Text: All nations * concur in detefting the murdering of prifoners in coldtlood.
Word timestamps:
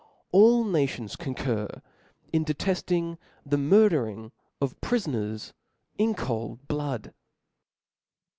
All 0.31 0.63
nations 0.63 1.15
* 1.15 1.15
concur 1.15 1.67
in 2.33 2.43
detefting 2.43 3.19
the 3.45 3.59
murdering 3.59 4.31
of 4.59 4.81
prifoners 4.81 5.53
in 5.95 6.15
coldtlood. 6.15 7.13